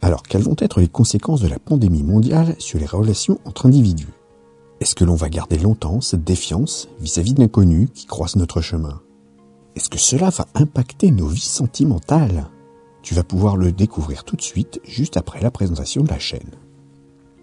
Alors, 0.00 0.22
quelles 0.22 0.42
vont 0.42 0.56
être 0.58 0.80
les 0.80 0.88
conséquences 0.88 1.40
de 1.40 1.48
la 1.48 1.58
pandémie 1.58 2.04
mondiale 2.04 2.54
sur 2.58 2.78
les 2.78 2.86
relations 2.86 3.40
entre 3.44 3.66
individus? 3.66 4.12
Est-ce 4.80 4.94
que 4.94 5.04
l'on 5.04 5.16
va 5.16 5.28
garder 5.28 5.58
longtemps 5.58 6.00
cette 6.00 6.22
défiance 6.22 6.88
vis-à-vis 7.00 7.34
de 7.34 7.40
l'inconnu 7.40 7.88
qui 7.92 8.06
croise 8.06 8.36
notre 8.36 8.60
chemin? 8.60 9.00
Est-ce 9.74 9.90
que 9.90 9.98
cela 9.98 10.30
va 10.30 10.46
impacter 10.54 11.10
nos 11.10 11.26
vies 11.26 11.40
sentimentales? 11.40 12.48
Tu 13.02 13.14
vas 13.14 13.24
pouvoir 13.24 13.56
le 13.56 13.72
découvrir 13.72 14.22
tout 14.22 14.36
de 14.36 14.42
suite, 14.42 14.80
juste 14.84 15.16
après 15.16 15.40
la 15.40 15.50
présentation 15.50 16.04
de 16.04 16.08
la 16.08 16.18
chaîne. 16.18 16.50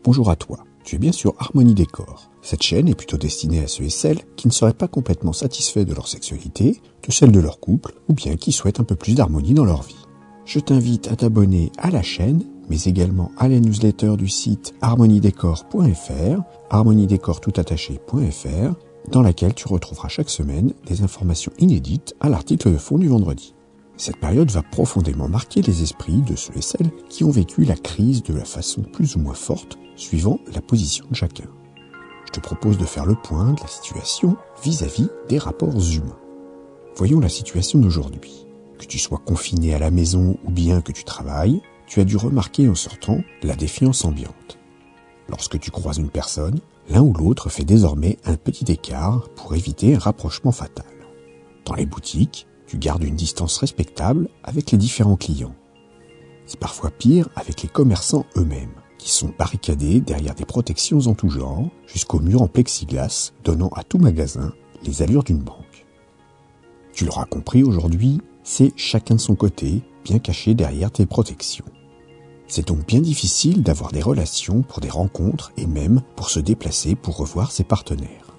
Bonjour 0.05 0.29
à 0.29 0.37
toi, 0.37 0.59
tu 0.85 0.95
es 0.95 0.99
bien 0.99 1.11
sûr 1.11 1.33
Harmonie 1.39 1.73
Décor. 1.73 2.29
Cette 2.41 2.63
chaîne 2.63 2.87
est 2.87 2.95
plutôt 2.95 3.17
destinée 3.17 3.63
à 3.63 3.67
ceux 3.67 3.83
et 3.83 3.89
celles 3.89 4.21
qui 4.37 4.47
ne 4.47 4.53
seraient 4.53 4.73
pas 4.73 4.87
complètement 4.87 5.33
satisfaits 5.33 5.85
de 5.85 5.93
leur 5.93 6.07
sexualité, 6.07 6.81
de 7.05 7.11
celle 7.11 7.31
de 7.31 7.39
leur 7.39 7.59
couple, 7.59 7.95
ou 8.07 8.13
bien 8.13 8.37
qui 8.37 8.53
souhaitent 8.53 8.79
un 8.79 8.85
peu 8.85 8.95
plus 8.95 9.15
d'harmonie 9.15 9.53
dans 9.53 9.65
leur 9.65 9.81
vie 9.81 10.04
je 10.45 10.59
t'invite 10.59 11.11
à 11.11 11.15
t'abonner 11.15 11.71
à 11.77 11.89
la 11.89 12.03
chaîne, 12.03 12.43
mais 12.69 12.83
également 12.83 13.31
à 13.37 13.47
la 13.47 13.59
newsletter 13.59 14.15
du 14.17 14.29
site 14.29 14.75
harmoniedécor.fr, 14.81 16.41
harmoniedécor.toutattaché.fr, 16.69 18.75
dans 19.11 19.21
laquelle 19.21 19.53
tu 19.53 19.67
retrouveras 19.67 20.07
chaque 20.07 20.29
semaine 20.29 20.73
des 20.85 21.03
informations 21.03 21.51
inédites 21.59 22.15
à 22.19 22.29
l'article 22.29 22.71
de 22.71 22.77
fond 22.77 22.97
du 22.97 23.07
vendredi. 23.07 23.53
Cette 23.97 24.17
période 24.17 24.51
va 24.51 24.61
profondément 24.61 25.29
marquer 25.29 25.61
les 25.61 25.83
esprits 25.83 26.21
de 26.21 26.35
ceux 26.35 26.57
et 26.57 26.61
celles 26.61 26.91
qui 27.09 27.23
ont 27.23 27.31
vécu 27.31 27.63
la 27.63 27.75
crise 27.75 28.23
de 28.23 28.33
la 28.33 28.45
façon 28.45 28.81
plus 28.81 29.15
ou 29.15 29.19
moins 29.19 29.35
forte, 29.35 29.77
suivant 29.95 30.39
la 30.53 30.61
position 30.61 31.05
de 31.09 31.15
chacun. 31.15 31.45
Je 32.25 32.31
te 32.31 32.39
propose 32.39 32.77
de 32.77 32.85
faire 32.85 33.05
le 33.05 33.15
point 33.15 33.53
de 33.53 33.61
la 33.61 33.67
situation 33.67 34.35
vis-à-vis 34.63 35.09
des 35.29 35.37
rapports 35.37 35.79
humains. 35.91 36.17
Voyons 36.97 37.19
la 37.19 37.29
situation 37.29 37.79
d'aujourd'hui. 37.79 38.44
Que 38.85 38.91
tu 38.91 38.99
sois 38.99 39.17
confiné 39.17 39.73
à 39.73 39.79
la 39.79 39.89
maison 39.89 40.37
ou 40.43 40.51
bien 40.51 40.79
que 40.79 40.91
tu 40.91 41.03
travailles, 41.03 41.59
tu 41.87 42.01
as 42.01 42.03
dû 42.03 42.17
remarquer 42.17 42.69
en 42.69 42.75
sortant 42.75 43.17
la 43.41 43.55
défiance 43.55 44.05
ambiante. 44.05 44.59
Lorsque 45.27 45.59
tu 45.59 45.71
croises 45.71 45.97
une 45.97 46.11
personne, 46.11 46.59
l'un 46.87 47.01
ou 47.01 47.11
l'autre 47.11 47.49
fait 47.49 47.63
désormais 47.63 48.19
un 48.25 48.35
petit 48.35 48.71
écart 48.71 49.27
pour 49.29 49.55
éviter 49.55 49.95
un 49.95 49.99
rapprochement 49.99 50.51
fatal. 50.51 50.85
Dans 51.65 51.73
les 51.73 51.87
boutiques, 51.87 52.45
tu 52.67 52.77
gardes 52.77 53.03
une 53.03 53.15
distance 53.15 53.57
respectable 53.57 54.29
avec 54.43 54.69
les 54.69 54.77
différents 54.77 55.17
clients. 55.17 55.55
C'est 56.45 56.59
parfois 56.59 56.91
pire 56.91 57.27
avec 57.35 57.63
les 57.63 57.69
commerçants 57.69 58.27
eux-mêmes, 58.37 58.75
qui 58.99 59.09
sont 59.09 59.33
barricadés 59.35 59.99
derrière 59.99 60.35
des 60.35 60.45
protections 60.45 60.99
en 61.07 61.15
tout 61.15 61.29
genre, 61.29 61.71
jusqu'aux 61.87 62.19
murs 62.19 62.43
en 62.43 62.47
plexiglas 62.47 63.31
donnant 63.43 63.69
à 63.69 63.83
tout 63.83 63.97
magasin 63.97 64.53
les 64.83 65.01
allures 65.01 65.23
d'une 65.23 65.41
banque. 65.41 65.87
Tu 66.93 67.03
l'auras 67.03 67.25
compris 67.25 67.63
aujourd'hui, 67.63 68.21
c'est 68.45 68.71
chacun 68.77 69.15
de 69.15 69.19
son 69.19 69.35
côté, 69.35 69.81
bien 70.05 70.19
caché 70.19 70.53
derrière 70.53 70.91
tes 70.91 71.07
protections. 71.07 71.65
C'est 72.47 72.67
donc 72.67 72.85
bien 72.85 73.01
difficile 73.01 73.63
d'avoir 73.63 73.91
des 73.91 74.03
relations 74.03 74.61
pour 74.61 74.81
des 74.81 74.89
rencontres 74.89 75.51
et 75.57 75.65
même 75.65 76.03
pour 76.15 76.29
se 76.29 76.39
déplacer 76.39 76.93
pour 76.93 77.17
revoir 77.17 77.51
ses 77.51 77.63
partenaires. 77.63 78.37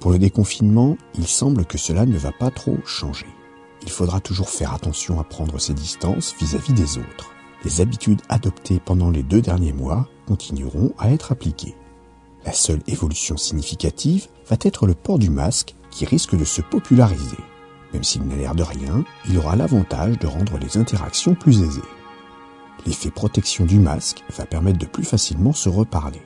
Pour 0.00 0.10
le 0.10 0.18
déconfinement, 0.18 0.98
il 1.18 1.26
semble 1.26 1.64
que 1.64 1.78
cela 1.78 2.04
ne 2.04 2.18
va 2.18 2.30
pas 2.30 2.50
trop 2.50 2.76
changer. 2.84 3.26
Il 3.82 3.90
faudra 3.90 4.20
toujours 4.20 4.50
faire 4.50 4.74
attention 4.74 5.18
à 5.18 5.24
prendre 5.24 5.58
ses 5.58 5.72
distances 5.72 6.34
vis-à-vis 6.38 6.74
des 6.74 6.98
autres. 6.98 7.32
Les 7.64 7.80
habitudes 7.80 8.20
adoptées 8.28 8.80
pendant 8.84 9.10
les 9.10 9.22
deux 9.22 9.40
derniers 9.40 9.72
mois 9.72 10.08
continueront 10.26 10.92
à 10.98 11.10
être 11.10 11.32
appliquées. 11.32 11.74
La 12.44 12.52
seule 12.52 12.82
évolution 12.86 13.38
significative 13.38 14.28
va 14.46 14.56
être 14.60 14.86
le 14.86 14.94
port 14.94 15.18
du 15.18 15.30
masque 15.30 15.74
qui 15.90 16.04
risque 16.04 16.36
de 16.36 16.44
se 16.44 16.60
populariser. 16.60 17.38
Même 17.92 18.04
s'il 18.04 18.22
n'a 18.22 18.36
l'air 18.36 18.54
de 18.54 18.62
rien, 18.62 19.04
il 19.28 19.38
aura 19.38 19.56
l'avantage 19.56 20.18
de 20.18 20.26
rendre 20.26 20.58
les 20.58 20.76
interactions 20.76 21.34
plus 21.34 21.62
aisées. 21.62 21.80
L'effet 22.86 23.10
protection 23.10 23.66
du 23.66 23.78
masque 23.78 24.22
va 24.36 24.46
permettre 24.46 24.78
de 24.78 24.86
plus 24.86 25.04
facilement 25.04 25.52
se 25.52 25.68
reparler. 25.68 26.22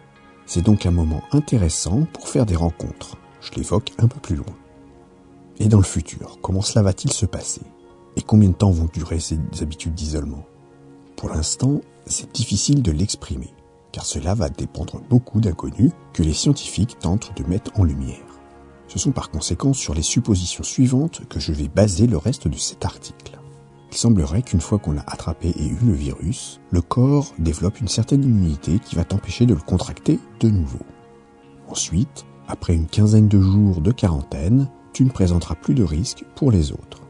C'est 0.46 0.62
donc 0.62 0.86
un 0.86 0.90
moment 0.90 1.22
intéressant 1.32 2.06
pour 2.12 2.28
faire 2.28 2.46
des 2.46 2.56
rencontres. 2.56 3.16
Je 3.40 3.52
l'évoque 3.56 3.92
un 3.98 4.08
peu 4.08 4.20
plus 4.20 4.36
loin. 4.36 4.55
Et 5.58 5.68
dans 5.68 5.78
le 5.78 5.84
futur, 5.84 6.39
comment 6.42 6.62
cela 6.62 6.83
va-t-il 6.83 7.12
se 7.12 7.27
passer? 7.27 7.62
Et 8.16 8.22
combien 8.22 8.50
de 8.50 8.55
temps 8.55 8.70
vont 8.70 8.89
durer 8.92 9.20
ces 9.20 9.39
habitudes 9.60 9.94
d'isolement? 9.94 10.44
Pour 11.16 11.30
l'instant, 11.30 11.80
c'est 12.06 12.33
difficile 12.33 12.83
de 12.83 12.92
l'exprimer, 12.92 13.55
car 13.92 14.05
cela 14.05 14.34
va 14.34 14.48
dépendre 14.48 15.00
beaucoup 15.08 15.40
d'inconnus 15.40 15.92
que 16.12 16.22
les 16.22 16.34
scientifiques 16.34 16.98
tentent 16.98 17.36
de 17.36 17.48
mettre 17.48 17.72
en 17.78 17.84
lumière. 17.84 18.33
Ce 18.89 18.98
sont 18.98 19.12
par 19.12 19.30
conséquent 19.30 19.72
sur 19.72 19.95
les 19.95 20.02
suppositions 20.02 20.64
suivantes 20.64 21.22
que 21.28 21.40
je 21.40 21.52
vais 21.52 21.68
baser 21.68 22.06
le 22.06 22.17
reste 22.17 22.48
de 22.48 22.56
cet 22.56 22.84
article. 22.84 23.39
Il 23.90 23.96
semblerait 23.96 24.42
qu'une 24.42 24.61
fois 24.61 24.78
qu'on 24.78 24.98
a 24.98 25.05
attrapé 25.06 25.50
et 25.56 25.67
eu 25.67 25.78
le 25.84 25.92
virus, 25.92 26.61
le 26.70 26.83
corps 26.83 27.33
développe 27.39 27.80
une 27.80 27.89
certaine 27.89 28.24
immunité 28.24 28.78
qui 28.80 28.96
va 28.96 29.05
t'empêcher 29.05 29.46
de 29.46 29.55
le 29.55 29.61
contracter 29.61 30.18
de 30.40 30.50
nouveau. 30.50 30.80
Ensuite, 31.68 32.27
après 32.48 32.74
une 32.74 32.89
quinzaine 32.89 33.28
de 33.28 33.40
jours 33.40 33.80
de 33.80 33.92
quarantaine, 33.92 34.68
tu 34.92 35.05
ne 35.05 35.11
présenteras 35.11 35.55
plus 35.55 35.74
de 35.74 35.84
risques 35.84 36.24
pour 36.34 36.51
les 36.51 36.72
autres. 36.72 37.02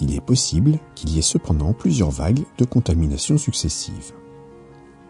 Il 0.00 0.14
est 0.14 0.20
possible 0.20 0.78
qu'il 0.94 1.10
y 1.10 1.18
ait 1.18 1.22
cependant 1.22 1.72
plusieurs 1.72 2.10
vagues 2.10 2.44
de 2.58 2.64
contamination 2.64 3.36
successives. 3.36 4.12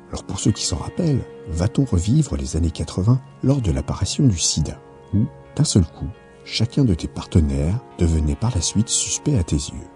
Alors 0.09 0.25
pour 0.25 0.41
ceux 0.41 0.51
qui 0.51 0.65
s'en 0.67 0.77
rappellent, 0.77 1.25
va-t-on 1.49 1.85
revivre 1.85 2.37
les 2.37 2.57
années 2.57 2.73
80 2.73 3.21
lors 3.43 3.61
de 3.61 3.71
l'apparition 3.71 4.27
du 4.27 4.39
sida, 4.39 4.81
ou 5.15 5.27
d'un 5.61 5.65
seul 5.65 5.85
coup, 5.85 6.09
chacun 6.47 6.87
de 6.87 6.95
tes 6.95 7.07
partenaires 7.07 7.79
devenait 7.99 8.35
par 8.35 8.51
la 8.55 8.63
suite 8.63 8.89
suspect 8.89 9.39
à 9.39 9.45
tes 9.45 9.57
yeux. 9.57 9.91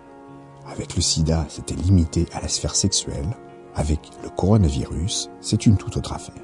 Avec 0.67 0.95
le 0.95 1.01
sida, 1.01 1.47
c'était 1.49 1.75
limité 1.75 2.27
à 2.35 2.43
la 2.43 2.49
sphère 2.49 2.75
sexuelle. 2.75 3.35
Avec 3.75 4.11
le 4.23 4.29
coronavirus, 4.29 5.31
c'est 5.41 5.65
une 5.65 5.79
toute 5.79 5.97
autre 5.97 6.13
affaire. 6.13 6.35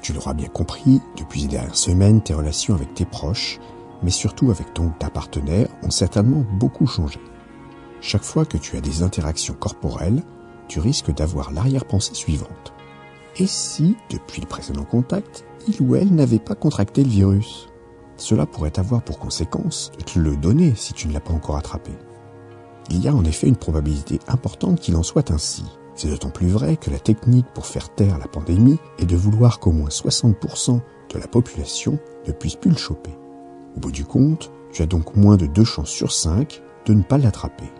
Tu 0.00 0.14
l'auras 0.14 0.32
bien 0.32 0.48
compris, 0.48 1.02
depuis 1.18 1.42
les 1.42 1.48
dernières 1.48 1.76
semaines, 1.76 2.22
tes 2.22 2.32
relations 2.32 2.74
avec 2.74 2.94
tes 2.94 3.04
proches, 3.04 3.60
mais 4.02 4.10
surtout 4.10 4.50
avec 4.50 4.72
ton 4.72 4.84
ou 4.84 4.94
ta 4.98 5.10
partenaire, 5.10 5.68
ont 5.82 5.90
certainement 5.90 6.42
beaucoup 6.58 6.86
changé. 6.86 7.20
Chaque 8.00 8.24
fois 8.24 8.46
que 8.46 8.56
tu 8.56 8.78
as 8.78 8.80
des 8.80 9.02
interactions 9.02 9.52
corporelles, 9.52 10.22
tu 10.68 10.80
risques 10.80 11.12
d'avoir 11.12 11.52
l'arrière-pensée 11.52 12.14
suivante. 12.14 12.72
Et 13.36 13.46
si, 13.46 13.98
depuis 14.08 14.40
le 14.40 14.48
précédent 14.48 14.84
contact, 14.84 15.44
il 15.68 15.82
ou 15.82 15.96
elle 15.96 16.14
n'avait 16.14 16.38
pas 16.38 16.54
contracté 16.54 17.04
le 17.04 17.10
virus? 17.10 17.68
Cela 18.18 18.46
pourrait 18.46 18.78
avoir 18.78 19.02
pour 19.02 19.18
conséquence 19.18 19.90
de 19.98 20.04
te 20.04 20.18
le 20.18 20.36
donner 20.36 20.74
si 20.76 20.92
tu 20.92 21.08
ne 21.08 21.12
l'as 21.12 21.20
pas 21.20 21.32
encore 21.32 21.56
attrapé. 21.56 21.92
Il 22.90 23.02
y 23.02 23.08
a 23.08 23.14
en 23.14 23.24
effet 23.24 23.48
une 23.48 23.56
probabilité 23.56 24.18
importante 24.28 24.80
qu'il 24.80 24.96
en 24.96 25.02
soit 25.02 25.30
ainsi. 25.30 25.64
C'est 25.94 26.08
d'autant 26.08 26.30
plus 26.30 26.48
vrai 26.48 26.76
que 26.76 26.90
la 26.90 26.98
technique 26.98 27.46
pour 27.54 27.66
faire 27.66 27.94
taire 27.94 28.18
la 28.18 28.28
pandémie 28.28 28.78
est 28.98 29.06
de 29.06 29.16
vouloir 29.16 29.58
qu'au 29.58 29.72
moins 29.72 29.88
60% 29.88 30.80
de 31.12 31.18
la 31.18 31.26
population 31.26 31.98
ne 32.26 32.32
puisse 32.32 32.56
plus 32.56 32.70
le 32.70 32.76
choper. 32.76 33.16
Au 33.76 33.80
bout 33.80 33.92
du 33.92 34.04
compte, 34.04 34.50
tu 34.72 34.82
as 34.82 34.86
donc 34.86 35.16
moins 35.16 35.36
de 35.36 35.46
2 35.46 35.64
chances 35.64 35.90
sur 35.90 36.12
5 36.12 36.62
de 36.86 36.94
ne 36.94 37.02
pas 37.02 37.18
l'attraper. 37.18 37.70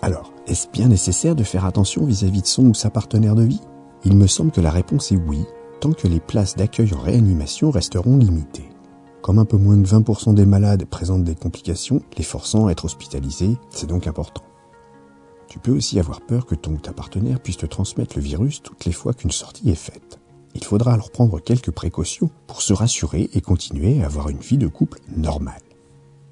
Alors, 0.00 0.32
est-ce 0.46 0.68
bien 0.68 0.88
nécessaire 0.88 1.34
de 1.34 1.44
faire 1.44 1.64
attention 1.64 2.04
vis-à-vis 2.04 2.40
-vis 2.40 2.42
de 2.42 2.46
son 2.46 2.66
ou 2.66 2.74
sa 2.74 2.90
partenaire 2.90 3.34
de 3.34 3.44
vie? 3.44 3.60
Il 4.04 4.16
me 4.16 4.26
semble 4.26 4.50
que 4.50 4.60
la 4.60 4.70
réponse 4.70 5.12
est 5.12 5.20
oui, 5.28 5.44
tant 5.80 5.92
que 5.92 6.08
les 6.08 6.20
places 6.20 6.56
d'accueil 6.56 6.92
en 6.94 6.98
réanimation 6.98 7.70
resteront 7.70 8.16
limitées. 8.16 8.71
Comme 9.22 9.38
un 9.38 9.44
peu 9.44 9.56
moins 9.56 9.76
de 9.76 9.86
20% 9.86 10.34
des 10.34 10.46
malades 10.46 10.84
présentent 10.84 11.22
des 11.22 11.36
complications, 11.36 12.02
les 12.18 12.24
forçant 12.24 12.66
à 12.66 12.72
être 12.72 12.86
hospitalisés, 12.86 13.56
c'est 13.70 13.88
donc 13.88 14.08
important. 14.08 14.42
Tu 15.46 15.60
peux 15.60 15.70
aussi 15.70 16.00
avoir 16.00 16.20
peur 16.22 16.44
que 16.44 16.56
ton 16.56 16.72
ou 16.72 16.78
ta 16.78 16.92
partenaire 16.92 17.38
puisse 17.38 17.56
te 17.56 17.66
transmettre 17.66 18.16
le 18.16 18.22
virus 18.22 18.62
toutes 18.62 18.84
les 18.84 18.92
fois 18.92 19.14
qu'une 19.14 19.30
sortie 19.30 19.70
est 19.70 19.76
faite. 19.76 20.18
Il 20.54 20.64
faudra 20.64 20.92
alors 20.92 21.12
prendre 21.12 21.38
quelques 21.38 21.70
précautions 21.70 22.30
pour 22.48 22.62
se 22.62 22.72
rassurer 22.72 23.30
et 23.32 23.40
continuer 23.40 24.02
à 24.02 24.06
avoir 24.06 24.28
une 24.28 24.38
vie 24.38 24.58
de 24.58 24.66
couple 24.66 24.98
normale. 25.16 25.62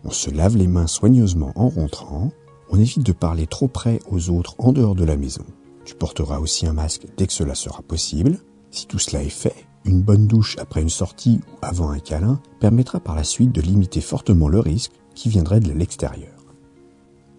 On 0.05 0.11
se 0.11 0.31
lave 0.31 0.57
les 0.57 0.67
mains 0.67 0.89
soigneusement 0.89 1.53
en 1.55 1.69
rentrant, 1.69 2.33
on 2.71 2.81
évite 2.81 3.05
de 3.05 3.13
parler 3.13 3.47
trop 3.47 3.69
près 3.69 4.01
aux 4.11 4.31
autres 4.31 4.57
en 4.59 4.73
dehors 4.73 4.97
de 4.97 5.05
la 5.05 5.17
maison. 5.17 5.45
Tu 5.85 5.95
porteras 5.95 6.39
aussi 6.39 6.67
un 6.67 6.73
masque 6.73 7.07
dès 7.17 7.27
que 7.27 7.33
cela 7.33 7.55
sera 7.55 7.83
possible. 7.83 8.39
Si 8.71 8.87
tout 8.87 8.99
cela 8.99 9.23
est 9.23 9.29
fait, 9.29 9.67
une 9.85 10.03
bonne 10.03 10.27
douche 10.27 10.57
après 10.59 10.83
une 10.83 10.91
sortie 10.91 11.41
ou 11.49 11.57
avant 11.63 11.91
un 11.91 11.99
câlin 11.99 12.41
permettra 12.61 13.01
par 13.01 13.15
la 13.15 13.25
suite 13.25 13.53
de 13.53 13.61
limiter 13.61 14.01
fortement 14.01 14.49
le 14.49 14.61
risque 14.61 14.93
qui 15.15 15.29
viendrait 15.29 15.61
de 15.61 15.73
l'extérieur. 15.73 16.35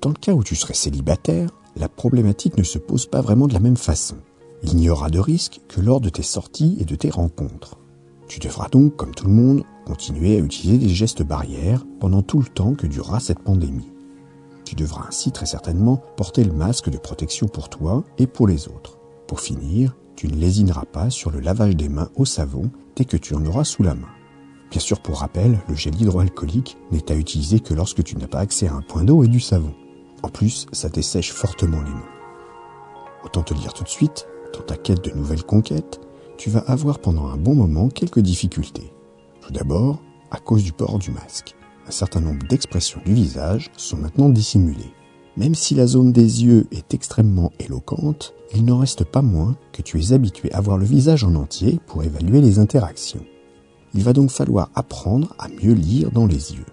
Dans 0.02 0.10
le 0.10 0.16
cas 0.16 0.34
où 0.34 0.44
tu 0.44 0.56
serais 0.56 0.74
célibataire, 0.74 1.50
la 1.76 1.88
problématique 1.88 2.58
ne 2.58 2.64
se 2.64 2.80
pose 2.80 3.06
pas 3.06 3.22
vraiment 3.22 3.48
de 3.48 3.54
la 3.54 3.60
même 3.60 3.78
façon. 3.78 4.18
Il 4.64 4.76
n'y 4.76 4.90
aura 4.90 5.10
de 5.10 5.20
risque 5.20 5.62
que 5.68 5.82
lors 5.82 6.02
de 6.02 6.10
tes 6.10 6.24
sorties 6.24 6.78
et 6.80 6.86
de 6.86 6.96
tes 6.96 7.10
rencontres. 7.10 7.78
Tu 8.28 8.40
devras 8.40 8.70
donc, 8.70 8.96
comme 8.96 9.14
tout 9.14 9.28
le 9.28 9.34
monde, 9.34 9.64
continuer 9.86 10.38
à 10.38 10.40
utiliser 10.40 10.78
des 10.78 10.94
gestes 10.94 11.24
barrières 11.24 11.86
pendant 12.00 12.22
tout 12.22 12.40
le 12.40 12.48
temps 12.48 12.74
que 12.74 12.88
durera 12.88 13.20
cette 13.20 13.40
pandémie. 13.40 13.92
Tu 14.66 14.76
devras 14.76 15.06
ainsi 15.08 15.32
très 15.32 15.46
certainement 15.46 16.02
porter 16.16 16.44
le 16.44 16.54
masque 16.54 16.90
de 16.90 16.98
protection 16.98 17.48
pour 17.48 17.70
toi 17.70 18.04
et 18.18 18.28
pour 18.28 18.48
les 18.48 18.68
autres. 18.68 18.98
Pour 19.28 19.42
finir, 19.42 19.96
tu 20.16 20.28
ne 20.28 20.36
lésineras 20.36 20.86
pas 20.86 21.10
sur 21.10 21.32
le 21.32 21.40
lavage 21.40 21.76
des 21.76 21.90
mains 21.90 22.10
au 22.16 22.26
savon 22.26 22.70
dès 22.96 23.06
que 23.06 23.18
tu 23.18 23.34
en 23.34 23.46
auras 23.46 23.64
sous 23.64 23.84
la 23.84 23.96
main. 23.96 24.10
Bien 24.70 24.80
sûr, 24.80 25.02
pour 25.02 25.20
rappel, 25.20 25.60
le 25.68 25.76
gel 25.76 26.00
hydroalcoolique 26.00 26.78
n'est 26.92 27.12
à 27.12 27.16
utiliser 27.16 27.60
que 27.60 27.74
lorsque 27.74 28.04
tu 28.04 28.16
n'as 28.16 28.28
pas 28.28 28.40
accès 28.40 28.68
à 28.68 28.74
un 28.74 28.82
point 28.82 29.04
d'eau 29.04 29.24
et 29.24 29.28
du 29.28 29.40
savon. 29.40 29.74
En 30.24 30.30
plus, 30.30 30.68
ça 30.72 30.90
dessèche 30.90 31.34
fortement 31.34 31.82
les 31.82 31.92
mains. 31.92 32.10
Autant 33.26 33.44
te 33.44 33.54
dire 33.54 33.74
tout 33.74 33.84
de 33.84 33.90
suite, 33.90 34.28
dans 34.54 34.64
ta 34.64 34.78
quête 34.78 35.04
de 35.04 35.12
nouvelles 35.12 35.44
conquêtes, 35.44 36.00
tu 36.38 36.50
vas 36.50 36.62
avoir 36.62 37.00
pendant 37.00 37.28
un 37.28 37.38
bon 37.38 37.56
moment 37.56 37.90
quelques 37.90 38.20
difficultés. 38.20 38.92
Tout 39.42 39.52
d'abord, 39.52 40.02
à 40.32 40.40
cause 40.40 40.64
du 40.64 40.72
port 40.72 41.00
du 41.00 41.12
masque. 41.12 41.56
Un 41.88 41.92
certain 41.92 42.22
nombre 42.22 42.48
d'expressions 42.48 43.02
du 43.06 43.14
visage 43.14 43.72
sont 43.76 43.98
maintenant 43.98 44.30
dissimulées. 44.30 44.94
Même 45.38 45.56
si 45.56 45.76
la 45.76 45.88
zone 45.88 46.12
des 46.12 46.44
yeux 46.44 46.68
est 46.72 46.94
extrêmement 46.94 47.52
éloquente, 47.60 48.34
il 48.54 48.66
n'en 48.66 48.80
reste 48.80 49.06
pas 49.06 49.22
moins 49.22 49.56
que 49.72 49.82
tu 49.82 50.00
es 50.00 50.12
habitué 50.12 50.52
à 50.52 50.60
voir 50.60 50.78
le 50.78 50.86
visage 50.86 51.24
en 51.24 51.36
entier 51.36 51.80
pour 51.88 52.04
évaluer 52.04 52.42
les 52.42 52.60
interactions. 52.60 53.26
Il 53.94 54.04
va 54.04 54.14
donc 54.14 54.30
falloir 54.30 54.70
apprendre 54.76 55.34
à 55.40 55.48
mieux 55.48 55.74
lire 55.74 56.12
dans 56.12 56.26
les 56.26 56.54
yeux. 56.54 56.66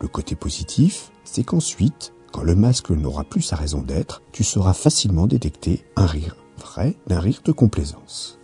Le 0.00 0.08
côté 0.08 0.36
positif, 0.36 1.10
c'est 1.24 1.44
qu'ensuite, 1.44 2.12
quand 2.32 2.42
le 2.42 2.54
masque 2.54 2.90
n'aura 2.90 3.24
plus 3.24 3.42
sa 3.42 3.56
raison 3.56 3.82
d'être, 3.82 4.22
tu 4.32 4.44
sauras 4.44 4.72
facilement 4.72 5.26
détecter 5.26 5.84
un 5.96 6.06
rire 6.06 6.36
vrai 6.60 6.96
d'un 7.06 7.20
rire 7.20 7.40
de 7.44 7.52
complaisance. 7.52 8.38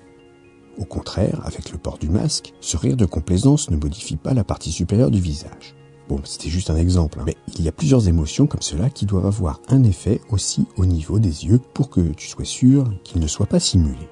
Au 0.78 0.84
contraire, 0.84 1.40
avec 1.44 1.70
le 1.70 1.78
port 1.78 1.98
du 1.98 2.08
masque, 2.08 2.52
ce 2.60 2.76
rire 2.76 2.96
de 2.96 3.06
complaisance 3.06 3.70
ne 3.70 3.76
modifie 3.76 4.16
pas 4.16 4.34
la 4.34 4.44
partie 4.44 4.72
supérieure 4.72 5.10
du 5.10 5.20
visage. 5.20 5.74
Bon, 6.08 6.20
c'était 6.24 6.50
juste 6.50 6.70
un 6.70 6.76
exemple, 6.76 7.18
hein. 7.18 7.24
mais 7.26 7.36
il 7.58 7.64
y 7.64 7.68
a 7.68 7.72
plusieurs 7.72 8.06
émotions 8.06 8.46
comme 8.46 8.62
cela 8.62 8.90
qui 8.90 9.06
doivent 9.06 9.26
avoir 9.26 9.60
un 9.68 9.82
effet 9.82 10.20
aussi 10.30 10.66
au 10.76 10.86
niveau 10.86 11.18
des 11.18 11.46
yeux 11.46 11.60
pour 11.74 11.90
que 11.90 12.00
tu 12.12 12.28
sois 12.28 12.44
sûr 12.44 12.84
qu'ils 13.02 13.20
ne 13.20 13.26
soient 13.26 13.46
pas 13.46 13.58
simulés. 13.58 14.08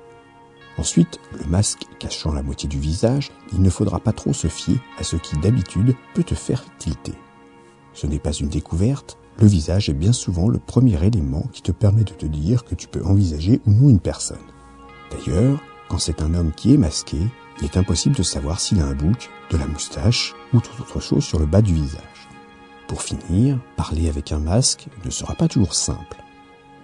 Ensuite, 0.77 1.21
le 1.39 1.49
masque 1.49 1.87
cachant 2.01 2.33
la 2.33 2.43
moitié 2.43 2.69
du 2.69 2.81
visage, 2.81 3.31
il 3.53 3.63
ne 3.63 3.71
faudra 3.71 4.01
pas 4.01 4.13
trop 4.13 4.33
se 4.33 4.49
fier 4.49 4.77
à 4.99 5.05
ce 5.05 5.15
qui 5.15 5.37
d'habitude 5.39 5.95
peut 6.15 6.25
te 6.25 6.35
faire 6.35 6.65
tilter. 6.79 7.15
Ce 7.93 8.09
n'est 8.09 8.19
pas 8.19 8.33
une 8.33 8.49
découverte, 8.49 9.17
le 9.39 9.47
visage 9.47 9.89
est 9.89 9.95
bien 9.95 10.13
souvent 10.13 10.49
le 10.49 10.59
premier 10.59 11.01
élément 11.05 11.47
qui 11.53 11.63
te 11.63 11.71
permet 11.71 12.03
de 12.03 12.13
te 12.13 12.27
dire 12.27 12.65
que 12.65 12.75
tu 12.75 12.89
peux 12.89 13.05
envisager 13.05 13.61
ou 13.67 13.71
non 13.71 13.89
une 13.89 14.01
personne. 14.01 14.39
D'ailleurs, 15.13 15.61
quand 15.89 15.99
c'est 15.99 16.23
un 16.23 16.35
homme 16.35 16.53
qui 16.53 16.75
est 16.75 16.79
masqué, 16.79 17.19
il 17.61 17.65
est 17.65 17.77
impossible 17.77 18.17
de 18.17 18.23
savoir 18.23 18.61
s'il 18.61 18.81
a 18.81 18.87
un 18.87 18.95
bouc, 18.95 19.31
de 19.51 19.57
la 19.57 19.67
moustache 19.67 20.35
ou 20.53 20.61
toute 20.61 20.81
autre 20.81 21.01
chose 21.01 21.25
sur 21.25 21.39
le 21.39 21.47
bas 21.47 21.63
du 21.63 21.75
visage. 21.75 22.29
Pour 22.89 23.03
finir, 23.03 23.59
parler 23.77 24.09
avec 24.09 24.33
un 24.33 24.39
masque 24.39 24.87
ne 25.05 25.11
sera 25.11 25.35
pas 25.35 25.49
toujours 25.49 25.75
simple. 25.75 26.23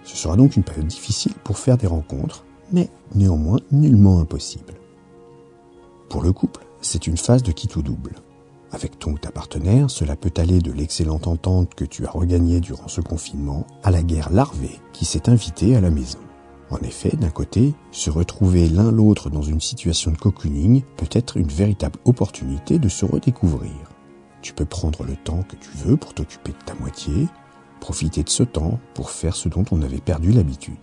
Ce 0.03 0.17
sera 0.17 0.35
donc 0.35 0.55
une 0.55 0.63
période 0.63 0.87
difficile 0.87 1.33
pour 1.43 1.57
faire 1.57 1.77
des 1.77 1.87
rencontres, 1.87 2.43
mais 2.71 2.89
néanmoins 3.13 3.59
nullement 3.71 4.19
impossible. 4.19 4.73
Pour 6.09 6.23
le 6.23 6.33
couple, 6.33 6.65
c'est 6.81 7.07
une 7.07 7.17
phase 7.17 7.43
de 7.43 7.51
quitte 7.51 7.75
ou 7.75 7.81
double. 7.81 8.15
Avec 8.71 8.97
ton 8.97 9.11
ou 9.11 9.17
ta 9.17 9.31
partenaire, 9.31 9.89
cela 9.89 10.15
peut 10.15 10.33
aller 10.37 10.59
de 10.59 10.71
l'excellente 10.71 11.27
entente 11.27 11.75
que 11.75 11.85
tu 11.85 12.05
as 12.05 12.11
regagnée 12.11 12.61
durant 12.61 12.87
ce 12.87 13.01
confinement 13.01 13.67
à 13.83 13.91
la 13.91 14.01
guerre 14.01 14.31
larvée 14.31 14.79
qui 14.93 15.05
s'est 15.05 15.29
invitée 15.29 15.75
à 15.75 15.81
la 15.81 15.91
maison. 15.91 16.19
En 16.71 16.77
effet, 16.77 17.15
d'un 17.17 17.29
côté, 17.29 17.73
se 17.91 18.09
retrouver 18.09 18.69
l'un 18.69 18.91
l'autre 18.91 19.29
dans 19.29 19.41
une 19.41 19.59
situation 19.59 20.11
de 20.11 20.17
cocooning 20.17 20.83
peut 20.95 21.09
être 21.11 21.35
une 21.35 21.49
véritable 21.49 21.99
opportunité 22.05 22.79
de 22.79 22.87
se 22.87 23.05
redécouvrir. 23.05 23.73
Tu 24.41 24.53
peux 24.53 24.65
prendre 24.65 25.03
le 25.03 25.17
temps 25.17 25.43
que 25.43 25.57
tu 25.57 25.69
veux 25.85 25.97
pour 25.97 26.13
t'occuper 26.13 26.53
de 26.53 26.65
ta 26.65 26.73
moitié, 26.75 27.27
profiter 27.81 28.23
de 28.23 28.29
ce 28.29 28.43
temps 28.43 28.79
pour 28.93 29.11
faire 29.11 29.35
ce 29.35 29.49
dont 29.49 29.65
on 29.71 29.81
avait 29.81 29.99
perdu 29.99 30.31
l'habitude. 30.31 30.77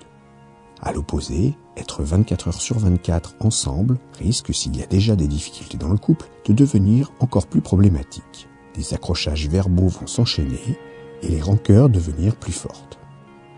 À 0.82 0.92
l'opposé, 0.92 1.56
être 1.76 2.02
24 2.02 2.48
heures 2.48 2.60
sur 2.60 2.78
24 2.78 3.36
ensemble 3.40 3.96
risque, 4.18 4.54
s'il 4.54 4.76
y 4.76 4.82
a 4.82 4.86
déjà 4.86 5.16
des 5.16 5.26
difficultés 5.26 5.78
dans 5.78 5.88
le 5.88 5.96
couple, 5.96 6.28
de 6.44 6.52
devenir 6.52 7.12
encore 7.18 7.46
plus 7.46 7.62
problématique. 7.62 8.48
Des 8.74 8.94
accrochages 8.94 9.48
verbaux 9.48 9.88
vont 9.88 10.06
s'enchaîner 10.06 10.78
et 11.22 11.28
les 11.28 11.40
rancœurs 11.40 11.88
devenir 11.88 12.36
plus 12.36 12.52
fortes. 12.52 12.98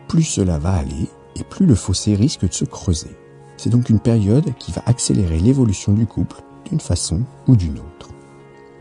Plus 0.08 0.22
cela 0.22 0.58
va 0.58 0.72
aller, 0.72 1.08
et 1.36 1.44
plus 1.44 1.66
le 1.66 1.74
fossé 1.74 2.14
risque 2.14 2.48
de 2.48 2.52
se 2.52 2.64
creuser. 2.64 3.16
C'est 3.56 3.70
donc 3.70 3.90
une 3.90 4.00
période 4.00 4.54
qui 4.58 4.72
va 4.72 4.82
accélérer 4.86 5.38
l'évolution 5.38 5.92
du 5.92 6.06
couple 6.06 6.42
d'une 6.68 6.80
façon 6.80 7.22
ou 7.46 7.56
d'une 7.56 7.78
autre. 7.78 8.08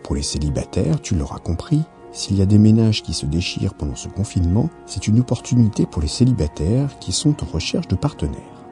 Pour 0.03 0.15
les 0.15 0.23
célibataires, 0.23 1.01
tu 1.01 1.15
l'auras 1.15 1.39
compris, 1.39 1.81
s'il 2.11 2.37
y 2.37 2.41
a 2.41 2.47
des 2.47 2.57
ménages 2.57 3.03
qui 3.03 3.13
se 3.13 3.25
déchirent 3.25 3.75
pendant 3.75 3.95
ce 3.95 4.07
confinement, 4.07 4.69
c'est 4.85 5.07
une 5.07 5.19
opportunité 5.19 5.85
pour 5.85 6.01
les 6.01 6.07
célibataires 6.07 6.97
qui 6.99 7.11
sont 7.11 7.43
en 7.43 7.45
recherche 7.45 7.87
de 7.87 7.95
partenaires. 7.95 8.65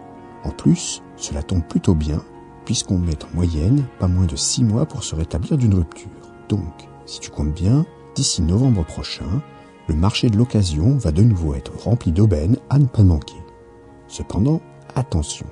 En 0.43 0.49
plus, 0.49 1.03
cela 1.17 1.43
tombe 1.43 1.63
plutôt 1.63 1.93
bien, 1.93 2.23
puisqu'on 2.65 2.97
met 2.97 3.23
en 3.23 3.35
moyenne 3.35 3.85
pas 3.99 4.07
moins 4.07 4.25
de 4.25 4.35
6 4.35 4.63
mois 4.63 4.85
pour 4.85 5.03
se 5.03 5.13
rétablir 5.13 5.57
d'une 5.57 5.75
rupture. 5.75 6.09
Donc, 6.49 6.87
si 7.05 7.19
tu 7.19 7.29
comptes 7.29 7.53
bien, 7.53 7.85
d'ici 8.15 8.41
novembre 8.41 8.83
prochain, 8.83 9.41
le 9.87 9.95
marché 9.95 10.29
de 10.29 10.37
l'occasion 10.37 10.97
va 10.97 11.11
de 11.11 11.21
nouveau 11.23 11.53
être 11.53 11.77
rempli 11.83 12.11
d'aubaines 12.11 12.57
à 12.69 12.79
ne 12.79 12.85
pas 12.85 13.03
manquer. 13.03 13.37
Cependant, 14.07 14.61
attention, 14.95 15.45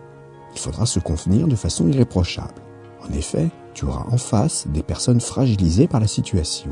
il 0.53 0.59
faudra 0.59 0.85
se 0.85 0.99
convenir 0.99 1.47
de 1.47 1.55
façon 1.55 1.87
irréprochable. 1.87 2.61
En 3.07 3.13
effet, 3.13 3.49
tu 3.73 3.85
auras 3.85 4.05
en 4.09 4.17
face 4.17 4.67
des 4.67 4.83
personnes 4.83 5.19
fragilisées 5.19 5.87
par 5.87 5.99
la 5.99 6.07
situation. 6.07 6.71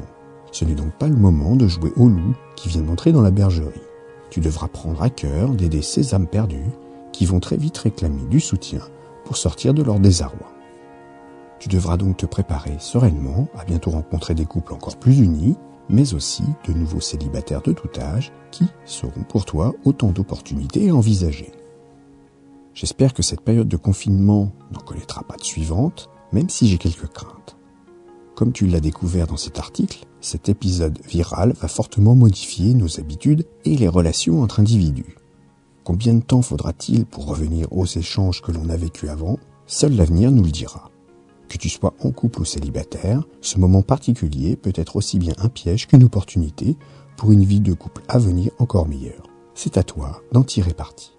Ce 0.51 0.65
n'est 0.65 0.75
donc 0.75 0.93
pas 0.93 1.07
le 1.07 1.15
moment 1.15 1.55
de 1.55 1.67
jouer 1.67 1.91
au 1.97 2.07
loup 2.07 2.35
qui 2.55 2.69
vient 2.69 2.81
d'entrer 2.81 3.11
dans 3.11 3.21
la 3.21 3.31
bergerie. 3.31 3.81
Tu 4.29 4.39
devras 4.39 4.67
prendre 4.67 5.01
à 5.01 5.09
cœur 5.09 5.49
d'aider 5.49 5.81
ces 5.81 6.13
âmes 6.15 6.27
perdues 6.27 6.71
qui 7.11 7.25
vont 7.25 7.39
très 7.39 7.57
vite 7.57 7.77
réclamer 7.77 8.23
du 8.29 8.39
soutien 8.39 8.79
pour 9.25 9.37
sortir 9.37 9.73
de 9.73 9.83
leur 9.83 9.99
désarroi. 9.99 10.47
Tu 11.59 11.69
devras 11.69 11.97
donc 11.97 12.17
te 12.17 12.25
préparer 12.25 12.75
sereinement 12.79 13.47
à 13.57 13.63
bientôt 13.63 13.91
rencontrer 13.91 14.33
des 14.33 14.45
couples 14.45 14.73
encore 14.73 14.97
plus 14.97 15.19
unis, 15.19 15.55
mais 15.89 16.13
aussi 16.13 16.43
de 16.67 16.73
nouveaux 16.73 16.99
célibataires 16.99 17.61
de 17.61 17.73
tout 17.73 17.89
âge 17.99 18.31
qui 18.51 18.65
seront 18.85 19.23
pour 19.27 19.45
toi 19.45 19.73
autant 19.85 20.09
d'opportunités 20.09 20.89
à 20.89 20.95
envisager. 20.95 21.51
J'espère 22.73 23.13
que 23.13 23.21
cette 23.21 23.41
période 23.41 23.67
de 23.67 23.77
confinement 23.77 24.51
n'en 24.71 24.79
connaîtra 24.79 25.23
pas 25.23 25.37
de 25.37 25.43
suivante, 25.43 26.09
même 26.31 26.49
si 26.49 26.67
j'ai 26.67 26.77
quelques 26.77 27.07
craintes. 27.07 27.57
Comme 28.35 28.51
tu 28.51 28.65
l'as 28.65 28.79
découvert 28.79 29.27
dans 29.27 29.37
cet 29.37 29.59
article, 29.59 30.05
cet 30.21 30.49
épisode 30.49 30.99
viral 31.07 31.53
va 31.53 31.67
fortement 31.67 32.15
modifier 32.15 32.73
nos 32.73 32.99
habitudes 32.99 33.45
et 33.63 33.75
les 33.75 33.87
relations 33.87 34.41
entre 34.41 34.59
individus. 34.59 35.17
Combien 35.83 36.15
de 36.15 36.23
temps 36.23 36.41
faudra-t-il 36.41 37.05
pour 37.05 37.27
revenir 37.27 37.67
aux 37.71 37.85
échanges 37.85 38.41
que 38.41 38.51
l'on 38.51 38.69
a 38.69 38.77
vécus 38.77 39.09
avant? 39.09 39.37
Seul 39.67 39.95
l'avenir 39.95 40.31
nous 40.31 40.43
le 40.43 40.51
dira. 40.51 40.89
Que 41.49 41.57
tu 41.57 41.69
sois 41.69 41.93
en 42.01 42.11
couple 42.11 42.41
ou 42.41 42.45
célibataire, 42.45 43.23
ce 43.41 43.59
moment 43.59 43.83
particulier 43.83 44.55
peut 44.55 44.73
être 44.75 44.95
aussi 44.95 45.19
bien 45.19 45.33
un 45.37 45.49
piège 45.49 45.87
qu'une 45.87 46.03
opportunité 46.03 46.75
pour 47.17 47.31
une 47.31 47.45
vie 47.45 47.61
de 47.61 47.73
couple 47.73 48.01
à 48.07 48.17
venir 48.17 48.51
encore 48.57 48.87
meilleure. 48.87 49.27
C'est 49.53 49.77
à 49.77 49.83
toi 49.83 50.23
d'en 50.31 50.43
tirer 50.43 50.73
parti. 50.73 51.12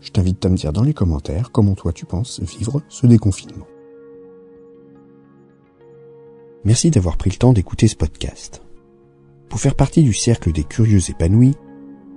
Je 0.00 0.10
t'invite 0.10 0.44
à 0.44 0.48
me 0.48 0.56
dire 0.56 0.72
dans 0.72 0.82
les 0.82 0.94
commentaires 0.94 1.52
comment 1.52 1.74
toi 1.74 1.92
tu 1.92 2.06
penses 2.06 2.40
vivre 2.40 2.82
ce 2.88 3.06
déconfinement. 3.06 3.66
Merci 6.64 6.90
d'avoir 6.90 7.16
pris 7.16 7.30
le 7.30 7.36
temps 7.36 7.52
d'écouter 7.52 7.88
ce 7.88 7.96
podcast. 7.96 8.62
Pour 9.48 9.60
faire 9.60 9.74
partie 9.74 10.02
du 10.02 10.12
cercle 10.12 10.52
des 10.52 10.64
curieux 10.64 11.10
épanouis, 11.10 11.54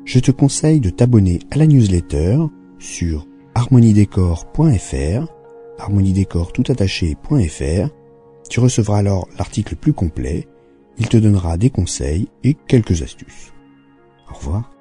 je 0.06 0.20
te 0.20 0.32
conseille 0.32 0.82
de 0.82 0.90
t'abonner 0.90 1.40
à 1.52 1.58
la 1.58 1.68
newsletter 1.68 2.40
sur 2.78 3.26
harmoniedécor.fr, 3.56 5.28
harmoniedécor 5.80 6.52
Tu 8.50 8.60
recevras 8.60 8.98
alors 8.98 9.28
l'article 9.38 9.76
plus 9.76 9.94
complet, 9.94 10.48
il 10.98 11.08
te 11.08 11.18
donnera 11.18 11.58
des 11.58 11.70
conseils 11.70 12.28
et 12.44 12.56
quelques 12.68 13.02
astuces. 13.02 13.54
Au 14.30 14.36
revoir. 14.36 14.73